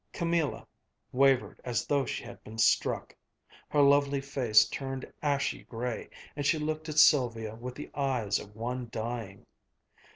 Camilla 0.11 0.65
wavered 1.11 1.61
as 1.63 1.85
though 1.85 2.07
she 2.07 2.23
had 2.23 2.43
been 2.43 2.57
struck. 2.57 3.15
Her 3.69 3.83
lovely 3.83 4.19
face 4.19 4.65
turned 4.67 5.05
ashy 5.21 5.63
gray, 5.65 6.09
and 6.35 6.43
she 6.43 6.57
looked 6.57 6.89
at 6.89 6.97
Sylvia 6.97 7.53
with 7.53 7.75
the 7.75 7.91
eyes 7.93 8.39
of 8.39 8.55
one 8.55 8.89
dying. 8.91 9.45